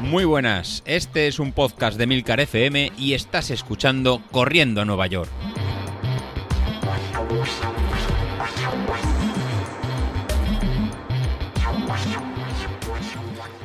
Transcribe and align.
Muy 0.00 0.24
buenas, 0.24 0.82
este 0.86 1.26
es 1.26 1.38
un 1.40 1.52
podcast 1.52 1.98
de 1.98 2.06
Milcar 2.06 2.40
FM 2.40 2.92
y 2.96 3.14
estás 3.14 3.50
escuchando 3.50 4.22
Corriendo 4.30 4.80
a 4.80 4.84
Nueva 4.84 5.06
York. 5.08 5.28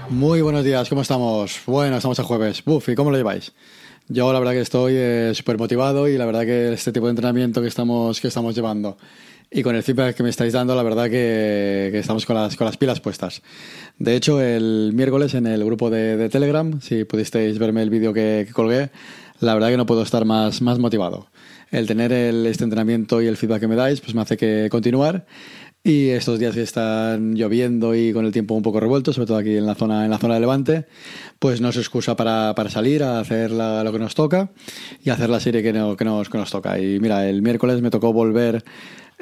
Muy 0.09 0.41
buenos 0.41 0.65
días, 0.65 0.89
¿cómo 0.89 1.03
estamos? 1.03 1.61
Bueno, 1.65 1.95
estamos 1.95 2.19
a 2.19 2.23
jueves. 2.23 2.63
Buffy, 2.65 2.95
¿cómo 2.95 3.11
lo 3.11 3.17
lleváis? 3.17 3.53
Yo 4.09 4.33
la 4.33 4.39
verdad 4.39 4.53
que 4.53 4.59
estoy 4.59 4.93
eh, 4.95 5.31
súper 5.33 5.57
motivado 5.57 6.09
y 6.09 6.17
la 6.17 6.25
verdad 6.25 6.41
que 6.41 6.73
este 6.73 6.91
tipo 6.91 7.05
de 7.05 7.11
entrenamiento 7.11 7.61
que 7.61 7.67
estamos, 7.69 8.19
que 8.19 8.27
estamos 8.27 8.53
llevando 8.53 8.97
y 9.51 9.63
con 9.63 9.75
el 9.75 9.83
feedback 9.83 10.15
que 10.15 10.23
me 10.23 10.29
estáis 10.29 10.53
dando, 10.53 10.73
la 10.75 10.83
verdad 10.83 11.05
que, 11.05 11.89
que 11.91 11.99
estamos 11.99 12.25
con 12.25 12.37
las, 12.37 12.55
con 12.55 12.65
las 12.65 12.77
pilas 12.77 13.01
puestas. 13.01 13.41
De 13.99 14.15
hecho, 14.15 14.41
el 14.41 14.91
miércoles 14.93 15.33
en 15.33 15.45
el 15.45 15.65
grupo 15.65 15.89
de, 15.89 16.15
de 16.15 16.29
Telegram, 16.29 16.79
si 16.79 17.03
pudisteis 17.03 17.59
verme 17.59 17.81
el 17.81 17.89
vídeo 17.89 18.13
que, 18.13 18.45
que, 18.47 18.53
colgué, 18.53 18.91
la 19.41 19.53
verdad 19.53 19.69
que 19.69 19.77
no 19.77 19.85
puedo 19.85 20.03
estar 20.03 20.23
más, 20.23 20.61
más 20.61 20.79
motivado. 20.79 21.27
El 21.69 21.85
tener 21.85 22.13
el, 22.13 22.45
este 22.45 22.63
entrenamiento 22.63 23.21
y 23.21 23.27
el 23.27 23.35
feedback 23.35 23.59
que 23.59 23.67
me 23.67 23.75
dais, 23.75 23.99
pues 23.99 24.15
me 24.15 24.21
hace 24.21 24.37
que 24.37 24.69
continuar. 24.71 25.25
Y 25.83 26.09
estos 26.09 26.37
días 26.37 26.53
que 26.53 26.61
están 26.61 27.33
lloviendo 27.33 27.95
y 27.95 28.13
con 28.13 28.23
el 28.25 28.31
tiempo 28.31 28.53
un 28.53 28.61
poco 28.61 28.79
revuelto, 28.79 29.13
sobre 29.13 29.25
todo 29.25 29.37
aquí 29.37 29.57
en 29.57 29.65
la 29.65 29.73
zona, 29.73 30.05
en 30.05 30.11
la 30.11 30.19
zona 30.19 30.35
de 30.35 30.39
Levante, 30.39 30.85
pues 31.39 31.59
no 31.59 31.69
es 31.69 31.77
excusa 31.77 32.15
para, 32.15 32.53
para 32.55 32.69
salir 32.69 33.01
a 33.03 33.19
hacer 33.19 33.49
la, 33.49 33.83
lo 33.83 33.91
que 33.91 33.97
nos 33.97 34.13
toca 34.13 34.51
y 35.03 35.09
hacer 35.09 35.29
la 35.29 35.39
serie 35.39 35.63
que, 35.63 35.73
no, 35.73 35.97
que, 35.97 36.05
nos, 36.05 36.29
que 36.29 36.37
nos 36.37 36.51
toca. 36.51 36.79
Y 36.79 36.99
mira, 36.99 37.27
el 37.27 37.41
miércoles 37.41 37.81
me 37.81 37.89
tocó 37.89 38.13
volver 38.13 38.63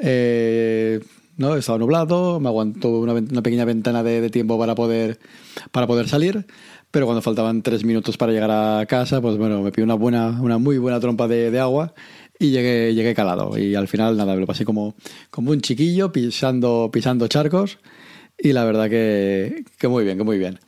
eh, 0.00 1.00
¿no? 1.36 1.56
Estaba 1.56 1.78
nublado, 1.78 2.40
me 2.40 2.48
aguantó 2.48 2.90
una, 3.00 3.42
pequeña 3.42 3.64
ventana 3.64 4.02
de, 4.02 4.28
tiempo 4.30 4.58
para 4.58 4.74
poder, 4.74 5.18
para 5.72 5.86
poder 5.86 6.08
salir, 6.08 6.46
pero 6.90 7.06
cuando 7.06 7.22
faltaban 7.22 7.62
tres 7.62 7.84
minutos 7.84 8.16
para 8.16 8.32
llegar 8.32 8.50
a 8.50 8.84
casa, 8.86 9.20
pues 9.20 9.36
bueno, 9.36 9.62
me 9.62 9.72
pidió 9.72 9.84
una 9.84 9.94
buena, 9.94 10.40
una 10.40 10.58
muy 10.58 10.78
buena 10.78 11.00
trompa 11.00 11.28
de, 11.28 11.50
de 11.50 11.58
agua 11.60 11.94
y 12.38 12.50
llegué, 12.50 12.94
llegué 12.94 13.14
calado. 13.14 13.56
Y 13.58 13.74
al 13.74 13.88
final, 13.88 14.16
nada, 14.16 14.34
me 14.34 14.40
lo 14.40 14.46
pasé 14.46 14.64
como, 14.64 14.94
como 15.30 15.50
un 15.52 15.60
chiquillo 15.60 16.10
pisando, 16.12 16.90
pisando 16.92 17.28
charcos 17.28 17.78
y 18.38 18.52
la 18.52 18.64
verdad 18.64 18.88
que, 18.88 19.64
que 19.78 19.88
muy 19.88 20.04
bien, 20.04 20.18
que 20.18 20.24
muy 20.24 20.38
bien. 20.38 20.58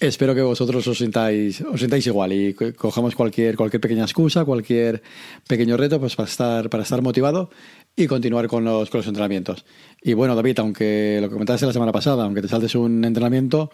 Espero 0.00 0.34
que 0.34 0.40
vosotros 0.40 0.88
os 0.88 0.96
sintáis, 0.96 1.60
os 1.60 1.78
sintáis 1.78 2.06
igual 2.06 2.32
y 2.32 2.54
cojamos 2.54 3.14
cualquier, 3.14 3.54
cualquier 3.54 3.82
pequeña 3.82 4.04
excusa, 4.04 4.46
cualquier 4.46 5.02
pequeño 5.46 5.76
reto 5.76 6.00
pues 6.00 6.16
para 6.16 6.26
estar, 6.26 6.70
para 6.70 6.84
estar 6.84 7.02
motivado 7.02 7.50
y 7.94 8.06
continuar 8.06 8.48
con 8.48 8.64
los, 8.64 8.88
con 8.88 9.00
los 9.00 9.06
entrenamientos. 9.06 9.66
Y 10.00 10.14
bueno, 10.14 10.34
David, 10.34 10.60
aunque 10.60 11.18
lo 11.20 11.28
que 11.28 11.34
comentaste 11.34 11.66
la 11.66 11.74
semana 11.74 11.92
pasada, 11.92 12.24
aunque 12.24 12.40
te 12.40 12.48
saltes 12.48 12.74
un 12.76 13.04
entrenamiento, 13.04 13.68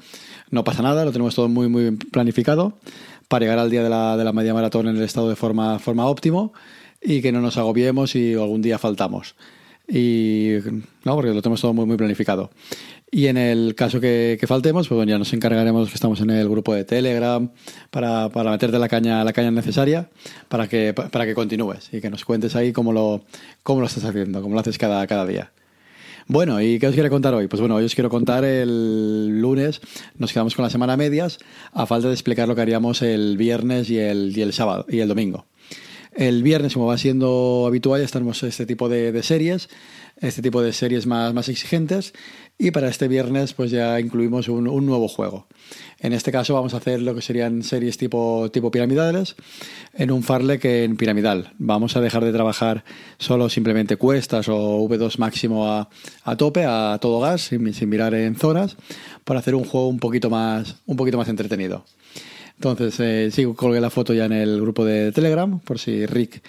no 0.51 0.65
pasa 0.65 0.83
nada, 0.83 1.05
lo 1.05 1.13
tenemos 1.13 1.37
todo 1.37 1.49
muy, 1.49 1.69
muy 1.69 1.93
planificado 1.93 2.77
para 3.29 3.45
llegar 3.45 3.61
al 3.61 3.71
día 3.71 3.85
de 3.85 3.91
la, 3.91 4.17
de 4.17 4.25
la 4.25 4.33
media 4.33 4.53
maratón 4.53 4.89
en 4.89 4.97
el 4.97 5.05
estado 5.05 5.29
de 5.29 5.37
forma, 5.37 5.79
forma 5.79 6.07
óptimo 6.07 6.53
y 7.01 7.23
que 7.23 7.31
no 7.31 7.41
nos 7.41 7.57
agobiemos 7.57 8.17
y 8.17 8.35
algún 8.35 8.63
día 8.63 8.79
faltamos. 8.79 9.37
Y 9.89 10.55
no, 11.05 11.15
porque 11.15 11.33
lo 11.33 11.41
tenemos 11.41 11.61
todo 11.61 11.73
muy, 11.73 11.87
muy 11.87 11.97
planificado. 11.97 12.51
Y 13.11 13.29
en 13.29 13.37
el 13.37 13.75
caso 13.77 14.01
que, 14.01 14.39
faltemos, 14.47 14.89
pues 14.89 14.97
bueno, 14.97 15.11
ya 15.11 15.19
nos 15.19 15.33
encargaremos 15.33 15.89
que 15.89 15.95
estamos 15.95 16.21
en 16.21 16.31
el 16.31 16.49
grupo 16.49 16.75
de 16.75 16.85
Telegram 16.85 17.51
para, 17.91 18.29
para 18.31 18.51
meterte 18.51 18.79
la 18.79 18.89
caña, 18.89 19.23
la 19.23 19.33
caña 19.33 19.53
necesaria 19.53 20.11
para 20.49 20.69
que, 20.69 20.93
para 20.93 21.25
que 21.25 21.35
continúes 21.35 21.89
y 21.93 22.01
que 22.01 22.11
nos 22.11 22.25
cuentes 22.25 22.57
ahí 22.57 22.73
cómo 22.73 22.93
lo, 22.93 23.25
cómo 23.63 23.81
lo 23.81 23.87
estás 23.87 24.05
haciendo, 24.05 24.43
cómo 24.43 24.55
lo 24.55 24.61
haces 24.61 24.77
cada, 24.77 25.07
cada 25.07 25.25
día. 25.25 25.53
Bueno, 26.29 26.61
¿y 26.61 26.81
qué 26.81 26.89
os 26.89 26.95
quiero 26.95 27.09
contar 27.09 27.33
hoy? 27.35 27.47
Pues 27.47 27.61
bueno, 27.61 27.77
hoy 27.77 27.85
os 27.85 27.95
quiero 27.95 28.11
contar 28.11 28.45
el 28.45 29.41
lunes, 29.41 29.81
nos 30.19 30.33
quedamos 30.33 30.57
con 30.57 30.65
la 30.65 30.71
semana 30.71 30.97
medias, 30.97 31.39
a 31.73 31.87
falta 31.87 32.09
de 32.09 32.15
explicar 32.15 32.49
lo 32.49 32.57
que 32.57 32.63
haríamos 32.63 33.01
el 33.03 33.37
viernes 33.37 33.89
y 33.91 33.99
el, 33.99 34.37
y 34.37 34.41
el 34.41 34.53
sábado 34.53 34.87
y 34.89 34.99
el 34.99 35.07
domingo. 35.07 35.47
El 36.17 36.43
viernes, 36.43 36.73
como 36.73 36.87
va 36.87 36.97
siendo 36.97 37.65
habitual, 37.67 38.01
ya 38.01 38.09
tenemos 38.09 38.43
este 38.43 38.65
tipo 38.65 38.89
de, 38.89 39.23
series, 39.23 39.69
este 40.19 40.41
tipo 40.41 40.63
de 40.63 40.73
series 40.73 41.07
más, 41.07 41.35
más 41.35 41.51
exigentes. 41.51 42.15
Y 42.57 42.71
para 42.71 42.89
este 42.89 43.07
viernes, 43.07 43.53
pues 43.53 43.71
ya 43.71 44.01
incluimos 44.01 44.49
un, 44.49 44.65
nuevo 44.65 45.09
juego. 45.09 45.47
En 46.01 46.15
este 46.15 46.33
caso, 46.33 46.55
vamos 46.55 46.73
a 46.73 46.79
hacer 46.79 47.03
lo 47.03 47.15
que 47.15 47.21
serían 47.21 47.63
series 47.63 47.99
tipo, 47.99 48.51
tipo 48.51 48.71
piramidales 48.71 49.37
en 49.93 50.11
un 50.11 50.23
farlek 50.23 50.65
en 50.65 50.97
piramidal. 50.97 51.53
Vamos 51.59 51.97
a 51.97 52.01
dejar 52.01 52.25
de 52.25 52.33
trabajar 52.33 52.85
solo 53.19 53.51
simplemente 53.51 53.99
cuestas 53.99 54.49
o 54.49 54.89
V2 54.89 55.19
máximo 55.19 55.71
a, 55.71 55.91
a 56.25 56.37
tope, 56.37 56.65
a 56.65 56.97
todo 56.99 57.21
gas, 57.21 57.43
sin, 57.43 57.75
sin 57.75 57.91
mirar 57.91 58.15
en 58.15 58.37
zonas, 58.37 58.79
para 59.25 59.41
hacer 59.41 59.55
un 59.55 59.65
juego 59.65 59.89
un 59.89 59.99
poquito 59.99 60.31
más, 60.31 60.77
un 60.87 60.97
poquito 60.97 61.19
más 61.19 61.29
entretenido. 61.29 61.85
Entonces, 62.57 62.99
eh, 63.01 63.31
sí, 63.31 63.45
colgué 63.55 63.81
la 63.81 63.91
foto 63.91 64.15
ya 64.15 64.25
en 64.25 64.33
el 64.33 64.61
grupo 64.61 64.85
de 64.85 65.13
Telegram, 65.13 65.61
por 65.61 65.79
si 65.79 66.07
Rick, 66.07 66.43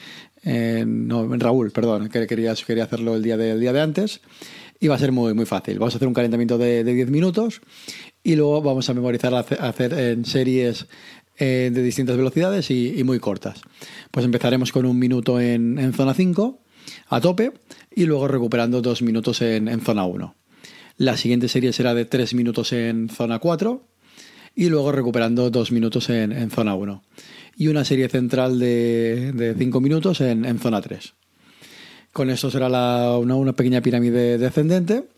eh, 0.44 0.86
no, 0.88 1.28
Raúl, 1.38 1.72
perdón, 1.72 2.10
que 2.10 2.26
quería, 2.28 2.54
quería 2.56 2.86
hacerlo 2.86 3.16
el 3.16 3.24
día, 3.24 3.38
de, 3.38 3.58
día 3.60 3.74
de 3.74 3.82
antes. 3.82 4.22
Y 4.80 4.88
va 4.88 4.96
a 4.96 5.00
ser 5.00 5.12
muy, 5.12 5.34
muy 5.34 5.46
fácil. 5.46 5.80
Vamos 5.80 5.96
a 5.96 5.98
hacer 5.98 6.08
un 6.08 6.14
calentamiento 6.14 6.58
de, 6.58 6.84
de 6.84 6.94
10 6.94 7.10
minutos 7.10 7.62
y 8.24 8.36
luego 8.36 8.62
vamos 8.62 8.88
a 8.90 8.94
memorizar, 8.94 9.34
a 9.34 9.40
hacer 9.40 9.94
en 9.94 10.24
series 10.24 10.86
eh, 11.40 11.70
de 11.74 11.84
distintas 11.84 12.18
velocidades 12.18 12.72
y, 12.72 13.04
muy 13.04 13.20
cortas. 13.20 13.62
Pues 14.12 14.26
empezaremos 14.26 14.72
con 14.72 14.86
un 14.86 14.98
minuto 14.98 15.40
en, 15.40 15.78
en, 15.78 15.94
zona 15.94 16.14
5 16.14 16.60
a 17.10 17.22
tope 17.22 17.54
y 17.94 18.06
luego 18.06 18.28
recuperando 18.28 18.82
dos 18.82 19.02
minutos 19.02 19.42
en, 19.42 19.68
en 19.68 19.82
zona 19.82 20.06
1. 20.06 20.36
La 20.98 21.16
siguiente 21.16 21.48
serie 21.48 21.74
será 21.74 21.94
de 21.94 22.06
3 22.06 22.34
minutos 22.34 22.74
en 22.74 23.10
zona 23.10 23.40
4 23.40 23.84
y 24.58 24.70
luego 24.70 24.92
recuperando 24.92 25.52
dos 25.52 25.72
minutos 25.72 26.10
en, 26.10 26.32
en 26.32 26.50
zona 26.50 26.74
1. 26.74 27.04
Y 27.58 27.68
una 27.68 27.86
serie 27.86 28.10
central 28.10 28.58
de 28.58 29.56
5 29.56 29.80
minutos 29.80 30.20
en, 30.20 30.46
en, 30.46 30.58
zona 30.58 30.82
3. 30.82 31.14
Con 32.12 32.32
esto 32.32 32.50
será 32.50 32.68
la, 32.68 33.18
una, 33.20 33.36
una, 33.36 33.54
pequeña 33.54 33.82
pirámide 33.82 34.40
descendente 34.40 35.10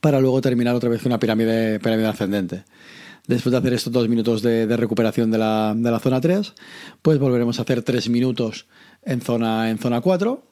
para 0.00 0.20
luego 0.20 0.40
terminar 0.40 0.74
otra 0.74 0.88
vez 0.88 1.04
una 1.04 1.18
pirámide, 1.18 1.78
pirámide 1.80 2.06
ascendente. 2.08 2.64
Después 3.26 3.52
de 3.52 3.58
hacer 3.58 3.74
estos 3.74 3.92
dos 3.92 4.08
minutos 4.08 4.40
de, 4.40 4.66
de 4.66 4.76
recuperación 4.78 5.30
de 5.30 5.36
la, 5.36 5.74
de 5.76 5.90
la, 5.90 5.98
zona 5.98 6.22
3, 6.22 6.54
pues 7.02 7.18
volveremos 7.18 7.58
a 7.58 7.62
hacer 7.62 7.82
3 7.82 8.08
minutos 8.08 8.66
en 9.02 9.20
zona, 9.20 9.68
en 9.68 9.76
zona 9.76 10.00
4 10.00 10.42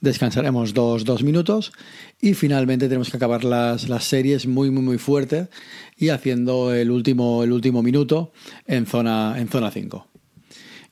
descansaremos 0.00 0.74
dos, 0.74 1.04
dos, 1.04 1.22
minutos 1.22 1.72
y 2.20 2.34
finalmente 2.34 2.86
tenemos 2.86 3.10
que 3.10 3.16
acabar 3.16 3.44
las, 3.44 3.88
las, 3.88 4.04
series 4.04 4.46
muy, 4.46 4.70
muy, 4.70 4.82
muy 4.82 4.98
fuerte 4.98 5.48
y 5.96 6.10
haciendo 6.10 6.72
el 6.74 6.90
último, 6.90 7.42
el 7.42 7.52
último 7.52 7.82
minuto 7.82 8.32
en 8.66 8.86
zona, 8.86 9.34
en 9.38 9.48
zona 9.48 9.70
5. 9.70 10.06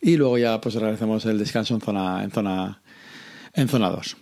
Y 0.02 0.16
luego 0.16 0.38
ya 0.38 0.60
pues 0.60 0.74
realizamos 0.74 1.24
el 1.26 1.38
descanso 1.38 1.74
en 1.74 1.80
zona, 1.80 2.24
en 2.24 2.30
zona, 2.30 2.82
en 3.54 3.68
zona 3.68 3.90
2. 3.90 4.16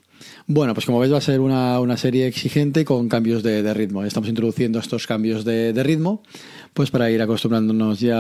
Bueno, 0.47 0.75
pues 0.75 0.87
como 0.87 0.99
veis 0.99 1.13
va 1.13 1.19
a 1.19 1.23
ser 1.23 1.41
una, 1.41 1.81
una 1.81 1.97
serie 1.97 2.27
exigente 2.27 2.85
con 2.85 3.09
cambios 3.09 3.43
de, 3.43 3.75
ritmo. 3.75 4.05
Estamos 4.05 4.29
introduciendo 4.29 4.79
estos 4.79 5.07
cambios 5.07 5.45
de, 5.45 5.73
de, 5.73 5.83
ritmo 5.83 6.23
pues 6.75 6.91
para 6.91 7.11
ir 7.11 7.21
acostumbrándonos 7.23 8.01
ya 8.01 8.17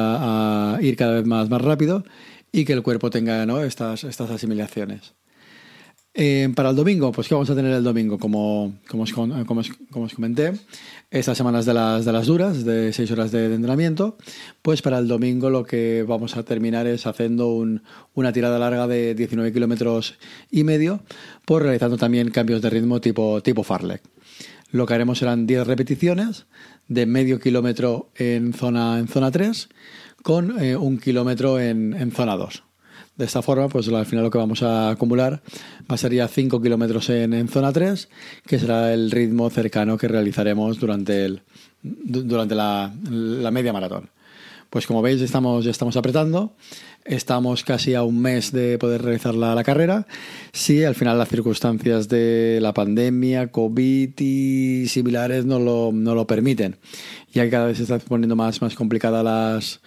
a 0.76 0.78
ir 0.80 0.96
cada 0.96 1.14
vez 1.14 1.26
más, 1.26 1.50
más 1.50 1.60
rápido 1.60 2.04
y 2.52 2.64
que 2.64 2.72
el 2.72 2.82
cuerpo 2.82 3.10
tenga 3.10 3.44
¿no? 3.46 3.62
estas, 3.62 4.04
estas 4.04 4.30
asimilaciones. 4.30 5.14
Eh, 6.16 6.48
para 6.54 6.70
el 6.70 6.76
domingo, 6.76 7.10
pues 7.10 7.26
¿qué 7.26 7.34
vamos 7.34 7.50
a 7.50 7.56
tener 7.56 7.72
el 7.72 7.82
domingo? 7.82 8.20
Como, 8.20 8.74
como, 8.88 9.02
os, 9.02 9.12
como, 9.12 9.34
os, 10.04 10.14
comenté, 10.14 10.52
estas 11.10 11.36
semanas 11.36 11.66
de 11.66 11.74
las, 11.74 12.04
de 12.04 12.12
las 12.12 12.26
duras, 12.26 12.64
de 12.64 12.92
6 12.92 13.10
horas 13.10 13.32
de, 13.32 13.52
entrenamiento, 13.52 14.16
pues 14.62 14.80
para 14.80 14.98
el 14.98 15.08
domingo 15.08 15.50
lo 15.50 15.64
que 15.64 16.04
vamos 16.06 16.36
a 16.36 16.44
terminar 16.44 16.86
es 16.86 17.08
haciendo 17.08 17.48
un, 17.48 17.82
una 18.14 18.32
tirada 18.32 18.60
larga 18.60 18.86
de 18.86 19.16
19 19.16 19.52
kilómetros 19.52 20.16
y 20.52 20.62
medio, 20.62 21.02
pues 21.44 21.64
realizando 21.64 21.96
también 21.96 22.30
cambios 22.30 22.62
de 22.62 22.70
ritmo 22.70 23.00
tipo, 23.00 23.42
tipo 23.42 23.64
farlek. 23.64 24.02
Lo 24.70 24.86
que 24.86 24.94
haremos 24.94 25.18
serán 25.18 25.48
10 25.48 25.66
repeticiones 25.66 26.46
de 26.86 27.06
medio 27.06 27.40
kilómetro 27.40 28.10
en 28.14 28.52
zona, 28.52 29.00
en 29.00 29.08
zona 29.08 29.32
3 29.32 29.68
con 30.22 30.62
eh, 30.62 30.76
un 30.76 30.98
kilómetro 30.98 31.58
en, 31.58 31.92
en 31.92 32.12
zona 32.12 32.36
2. 32.36 32.62
De 33.16 33.24
esta 33.24 33.42
forma, 33.42 33.68
pues 33.68 33.88
al 33.88 34.06
final 34.06 34.24
lo 34.24 34.30
que 34.30 34.38
vamos 34.38 34.62
a 34.64 34.90
acumular 34.90 35.40
va 35.88 35.94
a 35.94 35.98
ser 35.98 36.12
ya 36.12 36.26
5 36.26 36.60
kilómetros 36.60 37.10
en, 37.10 37.32
en, 37.32 37.46
zona 37.46 37.72
3, 37.72 38.08
que 38.44 38.58
será 38.58 38.92
el 38.92 39.10
ritmo 39.12 39.48
cercano 39.50 39.96
que 39.96 40.08
realizaremos 40.08 40.80
durante, 40.80 41.24
el, 41.24 41.42
durante 41.82 42.56
la, 42.56 42.92
la 43.08 43.50
media 43.52 43.72
maratón. 43.72 44.10
Pues 44.74 44.88
como 44.88 45.02
veis, 45.02 45.20
estamos, 45.20 45.64
ya 45.64 45.70
estamos 45.70 45.96
apretando. 45.96 46.56
Estamos 47.04 47.62
casi 47.62 47.94
a 47.94 48.02
un 48.02 48.20
mes 48.20 48.50
de 48.50 48.76
poder 48.76 49.02
realizar 49.02 49.32
la, 49.32 49.62
carrera. 49.62 50.08
Si 50.52 50.78
sí, 50.78 50.84
al 50.84 50.96
final 50.96 51.16
las 51.16 51.28
circunstancias 51.28 52.08
de 52.08 52.58
la 52.60 52.74
pandemia, 52.74 53.52
COVID 53.52 54.18
y 54.18 54.88
similares 54.88 55.44
no 55.44 55.60
lo, 55.60 55.92
no 55.92 56.16
lo 56.16 56.26
permiten. 56.26 56.74
Ya 57.32 57.44
que 57.44 57.50
cada 57.50 57.66
vez 57.66 57.76
se 57.76 57.84
está 57.84 58.00
poniendo 58.00 58.34
más, 58.34 58.60
más 58.62 58.74
complicada 58.74 59.22
las, 59.22 59.80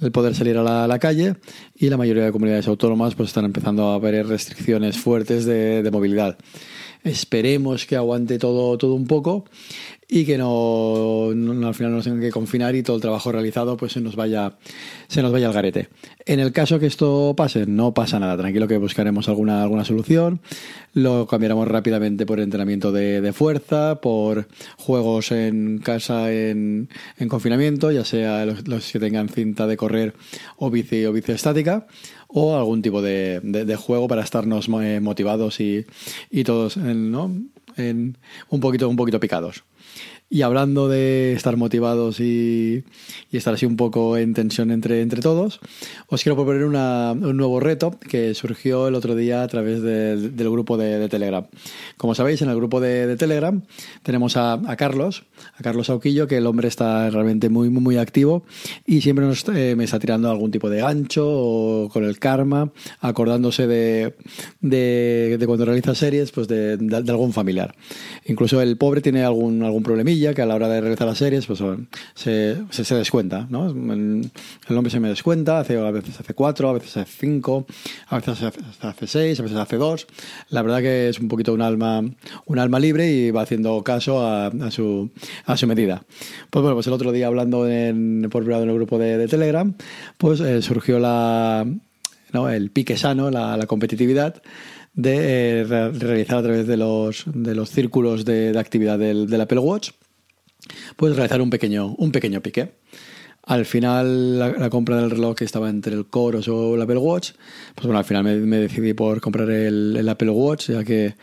el 0.00 0.12
poder 0.12 0.36
salir 0.36 0.56
a 0.56 0.62
la, 0.62 0.84
a 0.84 0.86
la, 0.86 1.00
calle 1.00 1.34
y 1.74 1.88
la 1.88 1.96
mayoría 1.96 2.24
de 2.24 2.30
comunidades 2.30 2.68
autónomas 2.68 3.16
pues 3.16 3.30
están 3.30 3.44
empezando 3.44 3.90
a 3.90 3.96
haber 3.96 4.24
restricciones 4.28 4.98
fuertes 4.98 5.46
de, 5.46 5.82
de 5.82 5.90
movilidad. 5.90 6.38
Esperemos 7.02 7.86
que 7.86 7.96
aguante 7.96 8.38
todo, 8.38 8.78
todo 8.78 8.94
un 8.94 9.08
poco 9.08 9.46
y 10.10 10.24
que 10.24 10.38
no, 10.38 11.28
al 11.28 11.74
final 11.74 11.92
nos 11.92 12.04
tengan 12.04 12.22
que 12.22 12.30
confinar 12.30 12.74
y 12.74 12.82
todo 12.82 12.96
el 12.96 13.02
trabajo 13.02 13.30
realizado 13.30 13.76
pues 13.76 13.92
se 13.92 14.00
nos 14.00 14.16
vaya, 14.16 14.54
se 15.06 15.20
nos 15.20 15.30
vaya 15.30 15.48
al 15.48 15.52
garete. 15.52 15.90
En 16.24 16.40
el 16.40 16.52
caso 16.52 16.78
que 16.78 16.86
esto 16.86 17.34
pase, 17.36 17.66
no 17.66 17.92
pasa 17.92 18.18
nada, 18.18 18.38
tranquilo 18.38 18.66
que 18.66 18.78
buscaremos 18.78 19.28
alguna, 19.28 19.62
alguna 19.62 19.84
solución, 19.84 20.40
lo 20.94 21.26
cambiaremos 21.26 21.68
rápidamente 21.68 22.24
por 22.24 22.40
entrenamiento 22.40 22.90
de, 22.90 23.32
fuerza, 23.34 24.00
por 24.00 24.48
juegos 24.78 25.30
en 25.30 25.78
casa 25.78 26.32
en, 26.32 26.88
confinamiento, 27.28 27.92
ya 27.92 28.04
sea 28.06 28.46
los, 28.46 28.90
que 28.90 28.98
tengan 28.98 29.28
cinta 29.28 29.66
de 29.66 29.76
correr 29.76 30.14
o 30.56 30.70
bici 30.70 31.04
o 31.04 31.12
bici 31.12 31.32
estática, 31.32 31.86
o 32.28 32.56
algún 32.56 32.80
tipo 32.80 33.02
de, 33.02 33.76
juego 33.78 34.08
para 34.08 34.22
estarnos 34.22 34.70
eh, 34.82 35.00
motivados 35.00 35.60
y, 35.60 35.84
y 36.30 36.44
todos 36.44 36.78
¿no? 36.78 37.30
En 37.78 38.18
un 38.48 38.60
poquito, 38.60 38.88
un 38.88 38.96
poquito 38.96 39.20
picados. 39.20 39.64
Y 40.30 40.42
hablando 40.42 40.88
de 40.88 41.32
estar 41.32 41.56
motivados 41.56 42.20
y, 42.20 42.84
estar 43.32 43.54
así 43.54 43.64
un 43.64 43.76
poco 43.76 44.18
en 44.18 44.34
tensión 44.34 44.70
entre, 44.70 45.00
entre 45.00 45.22
todos, 45.22 45.58
os 46.06 46.22
quiero 46.22 46.36
proponer 46.36 46.64
un 46.64 47.36
nuevo 47.36 47.60
reto 47.60 47.98
que 47.98 48.34
surgió 48.34 48.88
el 48.88 48.94
otro 48.94 49.14
día 49.14 49.42
a 49.42 49.48
través 49.48 49.80
del 49.80 50.50
grupo 50.50 50.76
de, 50.76 51.08
Telegram. 51.08 51.46
Como 51.96 52.14
sabéis, 52.14 52.42
en 52.42 52.50
el 52.50 52.56
grupo 52.56 52.78
de, 52.78 53.16
Telegram 53.16 53.62
tenemos 54.02 54.36
a, 54.36 54.60
Carlos, 54.76 55.24
a 55.56 55.62
Carlos 55.62 55.88
Auquillo, 55.88 56.26
que 56.26 56.36
el 56.36 56.46
hombre 56.46 56.68
está 56.68 57.08
realmente 57.08 57.48
muy, 57.48 57.70
muy, 57.70 57.82
muy 57.82 57.96
activo 57.96 58.44
y 58.84 59.00
siempre 59.00 59.24
nos, 59.24 59.48
eh, 59.48 59.76
me 59.76 59.84
está 59.84 59.98
tirando 59.98 60.30
algún 60.30 60.50
tipo 60.50 60.68
de 60.68 60.80
gancho 60.80 61.24
o 61.26 61.88
con 61.88 62.04
el 62.04 62.18
karma, 62.18 62.70
acordándose 63.00 63.66
de, 63.66 64.14
de, 64.60 65.42
cuando 65.46 65.64
realiza 65.64 65.94
series, 65.94 66.32
pues 66.32 66.48
de, 66.48 66.78
algún 67.08 67.32
familiar. 67.32 67.74
Incluso 68.26 68.60
el 68.60 68.76
pobre 68.76 69.00
tiene 69.00 69.24
algún, 69.24 69.62
algún 69.62 69.82
problemilla 69.82 70.17
que 70.34 70.42
a 70.42 70.46
la 70.46 70.54
hora 70.54 70.68
de 70.68 70.80
realizar 70.80 71.06
las 71.06 71.18
series 71.18 71.46
pues 71.46 71.62
se, 72.14 72.56
se, 72.70 72.94
descuenta, 72.94 73.46
¿no? 73.48 73.68
El 73.70 74.76
hombre 74.76 74.90
se 74.90 75.00
me 75.00 75.08
descuenta, 75.08 75.60
hace, 75.60 75.78
a 75.78 75.90
veces 75.90 76.18
hace 76.20 76.34
cuatro, 76.34 76.68
a 76.68 76.72
veces 76.72 76.96
hace 76.96 77.10
cinco, 77.20 77.66
a 78.08 78.16
veces 78.16 78.52
hace 78.80 79.06
seis, 79.06 79.40
a 79.40 79.42
veces 79.42 79.58
hace 79.58 79.76
dos. 79.76 80.06
La 80.50 80.62
verdad 80.62 80.80
que 80.80 81.08
es 81.08 81.18
un 81.18 81.28
poquito 81.28 81.52
un 81.54 81.62
alma, 81.62 82.02
un 82.46 82.58
alma 82.58 82.78
libre 82.78 83.10
y 83.10 83.30
va 83.30 83.42
haciendo 83.42 83.82
caso 83.82 84.26
a, 84.26 84.50
su, 84.70 85.10
a 85.46 85.56
su 85.56 85.66
medida. 85.66 86.02
Pues 86.50 86.62
bueno, 86.62 86.74
pues 86.74 86.86
el 86.86 86.92
otro 86.92 87.12
día 87.12 87.26
hablando 87.26 87.68
en, 87.68 88.28
por 88.30 88.42
privado 88.42 88.64
en 88.64 88.70
el 88.70 88.74
grupo 88.74 88.98
de, 88.98 89.28
Telegram, 89.28 89.74
pues 90.16 90.40
eh, 90.40 90.62
surgió 90.62 90.98
la, 90.98 91.66
¿no? 92.32 92.48
el 92.48 92.70
pique 92.70 92.96
sano, 92.96 93.30
la, 93.30 93.64
competitividad 93.66 94.42
de 94.94 95.60
eh, 95.60 95.64
realizar 95.64 96.38
a 96.38 96.42
través 96.42 96.66
de 96.66 96.76
los, 96.76 97.24
de 97.26 97.54
los 97.54 97.70
círculos 97.70 98.24
de, 98.24 98.52
de 98.52 98.58
actividad 98.58 98.98
del, 98.98 99.28
del, 99.28 99.40
Apple 99.40 99.60
Watch 99.60 99.90
puedes 100.96 101.16
realizar 101.16 101.40
un 101.40 101.50
pequeño, 101.50 101.94
un 101.98 102.12
pequeño 102.12 102.40
pique. 102.40 102.72
Al 103.42 103.64
final, 103.64 104.38
la, 104.38 104.68
compra 104.68 104.96
del 105.00 105.10
reloj 105.10 105.34
que 105.36 105.44
estaba 105.44 105.70
entre 105.70 105.94
el 105.94 106.06
Coros 106.06 106.48
o 106.48 106.74
el 106.74 106.82
Apple 106.82 106.98
Watch, 106.98 107.32
pues 107.74 107.86
bueno, 107.86 107.98
al 107.98 108.04
final 108.04 108.22
me, 108.24 108.58
decidí 108.58 108.92
por 108.92 109.22
comprar 109.22 109.48
el, 109.50 110.06
Apple 110.06 110.30
Watch, 110.30 110.70
ya 110.70 110.84
que 110.84 111.14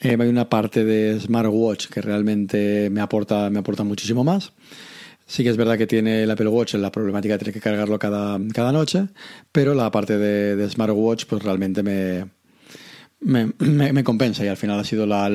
eh, 0.00 0.16
hay 0.20 0.28
una 0.28 0.50
parte 0.50 0.84
de 0.84 1.18
smartwatch 1.18 1.86
que 1.86 2.02
realmente 2.02 2.90
me 2.90 3.00
aporta, 3.00 3.48
me 3.48 3.60
aporta 3.60 3.84
muchísimo 3.84 4.22
más. 4.22 4.52
Sí 5.24 5.44
que 5.44 5.48
es 5.48 5.56
verdad 5.56 5.78
que 5.78 5.86
tiene 5.86 6.24
el 6.24 6.30
Apple 6.30 6.48
Watch 6.48 6.74
la 6.74 6.92
problemática 6.92 7.34
de 7.34 7.38
tener 7.38 7.54
que 7.54 7.60
cargarlo 7.60 7.98
cada, 7.98 8.38
cada 8.52 8.70
noche, 8.70 9.08
pero 9.50 9.72
la 9.72 9.90
parte 9.90 10.18
de, 10.18 10.56
de 10.56 10.68
smartwatch 10.68 11.24
pues 11.24 11.42
realmente 11.42 11.82
me, 11.82 12.26
me, 13.22 13.52
me, 13.58 14.04
compensa 14.04 14.44
y 14.44 14.48
al 14.48 14.56
final 14.56 14.78
ha 14.80 14.84
sido 14.84 15.06
la, 15.06 15.30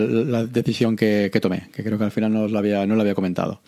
decisión 0.46 0.96
que, 0.96 1.32
tomé, 1.42 1.70
que 1.74 1.84
creo 1.84 1.98
que 1.98 2.04
al 2.04 2.12
final 2.12 2.34
no 2.34 2.48
lo 2.48 2.58
había, 2.58 2.86
no 2.86 2.96
lo 2.96 3.02
había 3.02 3.16
comentado. 3.16 3.62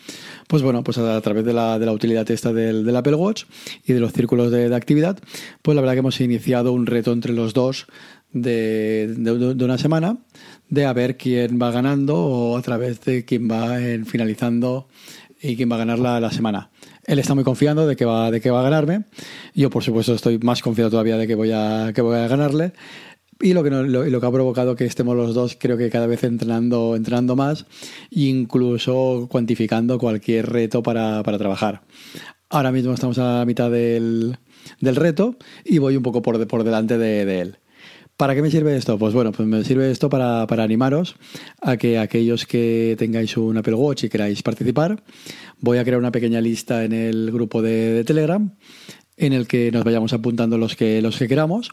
Pues 0.48 0.62
bueno, 0.62 0.84
pues 0.84 0.98
a, 0.98 1.20
través 1.22 1.46
de 1.46 1.54
la, 1.54 1.80
de 1.80 1.86
la 1.86 1.92
utilidad 1.92 2.30
esta 2.30 2.52
del, 2.52 2.86
del, 2.86 2.96
Apple 2.96 3.16
Watch 3.16 3.46
y 3.86 3.94
de 3.94 4.00
los 4.00 4.14
círculos 4.14 4.52
de, 4.52 4.74
actividad, 4.76 5.20
pues 5.62 5.76
la 5.76 5.82
verdad 5.82 5.94
que 5.94 6.00
hemos 6.00 6.20
iniciado 6.22 6.74
un 6.74 6.86
reto 6.86 7.12
entre 7.12 7.34
los 7.34 7.54
dos 7.54 7.88
de, 8.32 9.14
de, 9.18 9.64
una 9.64 9.78
semana 9.78 10.18
de 10.70 10.86
a 10.86 10.94
ver 10.94 11.18
quién 11.18 11.60
va 11.62 11.72
ganando 11.72 12.18
o 12.18 12.58
a 12.58 12.62
través 12.62 13.02
de 13.02 13.26
quién 13.26 13.50
va 13.50 13.78
finalizando 14.06 14.88
y 15.42 15.56
quién 15.56 15.72
va 15.72 15.76
a 15.76 15.80
ganar 15.80 16.00
la, 16.00 16.20
la 16.20 16.32
semana. 16.32 16.70
Él 17.06 17.18
está 17.18 17.34
muy 17.34 17.44
confiando 17.44 17.88
de 17.88 17.96
que 17.96 18.06
va, 18.06 18.30
de 18.30 18.40
que 18.40 18.52
va 18.52 18.60
a 18.60 18.64
ganarme. 18.64 19.06
Yo, 19.56 19.72
por 19.72 19.84
supuesto, 19.84 20.14
estoy 20.14 20.38
más 20.38 20.62
confiado 20.62 20.92
todavía 20.92 21.18
de 21.18 21.26
que 21.26 21.34
voy 21.34 21.52
a, 21.52 21.92
que 21.96 22.02
voy 22.02 22.18
a 22.18 22.28
ganarle. 22.28 22.74
Y 23.42 23.54
lo 23.54 23.64
que, 23.64 23.70
lo, 23.70 24.20
que 24.20 24.26
ha 24.26 24.32
provocado 24.32 24.76
que 24.76 24.84
estemos 24.84 25.16
los 25.16 25.34
dos, 25.34 25.56
creo 25.58 25.78
que 25.78 25.90
cada 25.90 26.08
vez 26.08 26.26
entrenando, 26.26 26.98
entrenando 26.98 27.38
más, 27.38 27.66
incluso 28.10 29.28
cuantificando 29.32 29.98
cualquier 29.98 30.50
reto 30.50 30.84
para, 30.84 31.24
trabajar. 31.24 31.82
Ahora 32.50 32.74
mismo 32.74 32.94
estamos 32.94 33.18
a 33.18 33.40
la 33.40 33.46
mitad 33.46 33.72
del, 33.72 34.38
reto 34.82 35.38
y 35.64 35.78
voy 35.78 35.96
un 35.96 36.04
poco 36.04 36.22
por, 36.22 36.46
por 36.48 36.66
delante 36.66 36.98
de, 36.98 37.40
él. 37.40 37.60
¿Para 38.18 38.36
qué 38.36 38.42
me 38.42 38.52
sirve 38.52 38.76
esto? 38.76 39.00
Pues 39.00 39.14
bueno, 39.14 39.32
pues 39.32 39.48
me 39.48 39.64
sirve 39.64 39.90
esto 39.90 40.10
para, 40.10 40.44
animaros 40.44 41.16
a 41.62 41.78
que 41.78 41.98
aquellos 41.98 42.46
que 42.46 42.98
tengáis 43.00 43.38
un 43.38 43.56
Apple 43.56 43.76
Watch 43.76 44.04
y 44.04 44.10
queráis 44.10 44.44
participar, 44.44 45.02
voy 45.62 45.78
a 45.78 45.86
crear 45.86 46.00
una 46.00 46.12
pequeña 46.12 46.42
lista 46.42 46.84
en 46.84 46.92
el 46.92 47.32
grupo 47.32 47.62
de, 47.62 47.94
de 47.94 48.04
Telegram 48.04 48.52
en 49.20 49.34
el 49.34 49.48
que 49.48 49.72
nos 49.72 49.84
vayamos 49.84 50.14
apuntando 50.14 50.58
los 50.58 50.76
que, 50.76 51.02
los 51.02 51.18
que 51.18 51.28
queramos. 51.28 51.72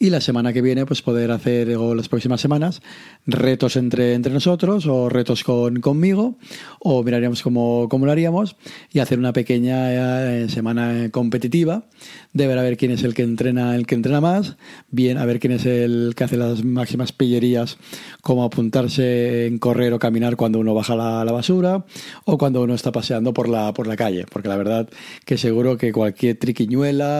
Y 0.00 0.10
la 0.10 0.20
semana 0.20 0.52
que 0.52 0.62
viene 0.62 0.86
pues 0.86 1.02
poder 1.02 1.32
hacer 1.32 1.76
o 1.76 1.94
las 1.94 2.08
próximas 2.08 2.40
semanas 2.40 2.82
retos 3.26 3.76
entre, 3.76 4.14
entre 4.14 4.32
nosotros 4.32 4.86
o 4.86 5.08
retos 5.08 5.42
con, 5.42 5.80
conmigo 5.80 6.36
o 6.78 7.02
miraríamos 7.02 7.42
cómo, 7.42 7.88
cómo 7.90 8.06
lo 8.06 8.12
haríamos 8.12 8.56
y 8.92 9.00
hacer 9.00 9.18
una 9.18 9.32
pequeña 9.32 9.92
eh, 10.36 10.48
semana 10.48 11.10
competitiva 11.10 11.86
de 12.32 12.46
ver 12.46 12.58
a 12.58 12.62
ver 12.62 12.76
quién 12.76 12.92
es 12.92 13.02
el 13.02 13.12
que 13.12 13.22
entrena 13.22 13.74
el 13.74 13.86
que 13.86 13.96
entrena 13.96 14.20
más 14.20 14.56
bien 14.88 15.18
a 15.18 15.24
ver 15.24 15.40
quién 15.40 15.52
es 15.52 15.66
el 15.66 16.12
que 16.16 16.24
hace 16.24 16.36
las 16.36 16.64
máximas 16.64 17.10
pillerías 17.10 17.76
como 18.22 18.44
apuntarse 18.44 19.46
en 19.46 19.58
correr 19.58 19.92
o 19.92 19.98
caminar 19.98 20.36
cuando 20.36 20.60
uno 20.60 20.74
baja 20.74 20.94
la, 20.94 21.24
la 21.24 21.32
basura 21.32 21.84
o 22.24 22.38
cuando 22.38 22.62
uno 22.62 22.74
está 22.74 22.92
paseando 22.92 23.34
por 23.34 23.48
la, 23.48 23.74
por 23.74 23.88
la 23.88 23.96
calle 23.96 24.26
porque 24.30 24.48
la 24.48 24.56
verdad 24.56 24.88
que 25.24 25.38
seguro 25.38 25.76
que 25.76 25.92
cualquier 25.92 26.38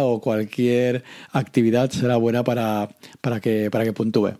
o 0.04 0.20
cualquier 0.20 1.04
actividad 1.32 1.90
será 1.90 2.16
buena 2.16 2.44
para 2.44 2.88
para, 3.20 3.40
que, 3.40 3.70
para 3.70 3.84
que 3.84 3.92
puntúe. 3.92 4.34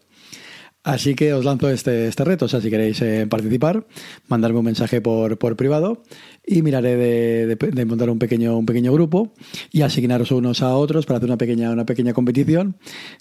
Así 0.89 1.15
que 1.15 1.35
os 1.35 1.45
lanzo 1.45 1.69
este, 1.69 2.09
este 2.09 2.25
reto. 2.25 2.47
O 2.47 2.49
sea, 2.49 2.63
si 2.63 2.71
queréis 2.71 3.03
eh, 3.03 3.27
participar, 3.29 3.85
mandarme 4.27 4.61
un 4.61 4.65
mensaje 4.65 5.03
por, 5.03 5.37
por 5.37 5.55
privado 5.55 6.03
y 6.47 6.63
miraré 6.63 6.97
de, 6.97 7.85
montar 7.85 8.09
un 8.09 8.19
pequeño, 8.19 8.57
un 8.57 8.65
pequeño 8.65 8.91
grupo 8.95 9.35
y 9.71 9.83
asignaros 9.83 10.31
unos 10.31 10.63
a 10.63 10.75
otros 10.75 11.05
para 11.05 11.19
hacer 11.19 11.29
una 11.29 11.37
pequeña, 11.37 11.73
una 11.73 11.85
pequeña 11.85 12.15
competición 12.15 12.77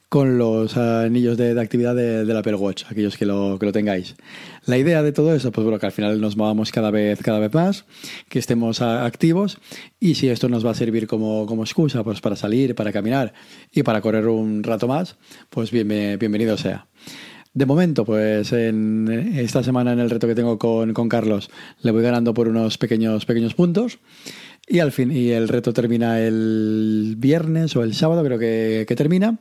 con 0.08 0.38
los 0.38 0.78
anillos 0.78 1.36
de, 1.36 1.60
actividad 1.60 1.94
del 1.94 2.38
Apple 2.38 2.56
Watch, 2.56 2.86
aquellos 2.90 3.18
que 3.18 3.26
lo, 3.26 3.60
que 3.60 3.66
lo 3.66 3.74
tengáis. 3.74 4.16
La 4.66 4.78
idea 4.78 5.04
de 5.04 5.12
todo 5.12 5.36
eso, 5.36 5.52
pues 5.52 5.66
bueno, 5.66 5.78
que 5.78 5.88
al 5.88 5.92
final 5.92 6.22
nos 6.22 6.38
movamos 6.38 6.72
cada 6.72 6.90
vez, 6.90 7.20
cada 7.22 7.40
vez 7.40 7.54
más, 7.54 7.84
que 8.30 8.40
estemos 8.40 8.82
activos 8.82 9.58
y 10.00 10.16
si 10.16 10.30
esto 10.30 10.48
nos 10.48 10.66
va 10.66 10.72
a 10.72 10.74
servir 10.74 11.06
como, 11.06 11.46
como 11.46 11.64
excusa 11.64 12.02
pues 12.02 12.22
para 12.22 12.38
salir, 12.38 12.76
para 12.76 12.94
caminar 12.94 13.34
y 13.74 13.84
para 13.84 14.00
correr 14.00 14.30
un 14.30 14.64
rato 14.64 14.88
más, 14.88 15.18
pues 15.50 15.70
bienvenido 15.72 16.56
sea. 16.56 16.88
De 17.58 17.66
momento, 17.66 18.06
pues 18.06 18.54
en 18.54 19.08
esta 19.36 19.64
semana 19.64 19.92
en 19.92 19.98
el 19.98 20.12
reto 20.12 20.28
que 20.28 20.36
tengo 20.36 20.60
con, 20.60 21.10
Carlos, 21.10 21.50
le 21.82 21.90
voy 21.90 22.04
ganando 22.04 22.32
por 22.32 22.48
unos 22.48 22.78
pequeños, 22.78 23.26
pequeños 23.26 23.56
puntos. 23.56 23.98
Y 24.68 24.78
al 24.78 24.92
fin, 24.92 25.12
y 25.12 25.32
el 25.32 25.48
reto 25.48 25.74
termina 25.74 26.20
el 26.20 27.16
viernes 27.18 27.76
o 27.76 27.82
el 27.82 27.96
sábado, 27.96 28.24
creo 28.24 28.38
que, 28.38 28.94
termina. 28.96 29.40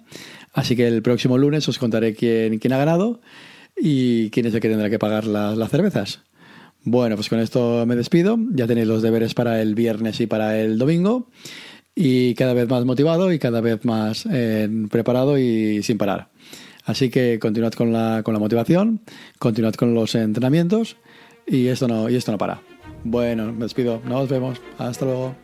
Así 0.54 0.74
que 0.74 0.88
el 0.88 1.02
próximo 1.02 1.36
lunes 1.36 1.68
os 1.68 1.78
contaré 1.78 2.14
quién, 2.14 2.58
quién 2.58 2.72
ha 2.72 2.78
ganado 2.78 3.20
y 3.76 4.30
quién 4.30 4.46
es 4.46 4.54
el 4.54 4.60
que 4.60 4.70
tendrá 4.70 4.88
que 4.88 4.98
pagar 4.98 5.26
las, 5.26 5.68
cervezas. 5.68 6.20
Bueno, 6.84 7.16
pues 7.16 7.28
con 7.28 7.38
esto 7.38 7.84
me 7.84 7.96
despido. 7.96 8.38
Ya 8.52 8.66
tenéis 8.66 8.86
los 8.86 9.02
deberes 9.02 9.34
para 9.34 9.60
el 9.60 9.74
viernes 9.74 10.22
y 10.22 10.26
para 10.26 10.58
el 10.58 10.78
domingo. 10.78 11.28
Y 11.94 12.34
cada 12.34 12.54
vez 12.54 12.66
más 12.66 12.86
motivado 12.86 13.30
y 13.30 13.38
cada 13.38 13.60
vez 13.60 13.84
más 13.84 14.26
eh, 14.32 14.70
preparado 14.90 15.36
y 15.36 15.82
sin 15.82 15.98
parar. 15.98 16.30
Así 16.86 17.10
que 17.10 17.38
continuad 17.38 17.72
con 17.72 17.92
la, 17.92 18.22
con 18.24 18.32
la 18.32 18.40
motivación, 18.40 19.00
continuad 19.38 19.74
con 19.74 19.94
los 19.94 20.14
entrenamientos 20.14 20.96
y 21.46 21.66
esto 21.66 21.88
no, 21.88 22.08
y 22.08 22.16
esto 22.16 22.32
no 22.32 22.38
para. 22.38 22.62
Bueno, 23.04 23.52
me 23.52 23.64
despido. 23.64 24.00
Nos 24.04 24.28
vemos. 24.28 24.60
Hasta 24.78 25.04
luego. 25.04 25.34